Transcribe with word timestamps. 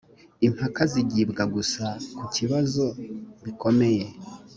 impaka 0.47 0.81
zigibwa 0.91 1.43
gusa 1.55 1.85
ku 2.17 2.25
kibazo 2.35 2.85
bikomeye 3.43 4.05